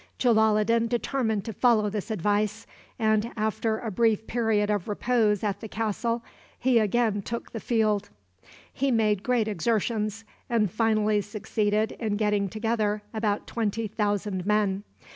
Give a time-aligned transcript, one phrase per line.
[0.17, 2.65] Jalaloddin determined to follow this advice,
[2.97, 6.23] and, after a brief period of repose at the castle,
[6.57, 8.09] he again took the field.
[8.73, 14.83] He made great exertions, and finally succeeded in getting together about twenty thousand men.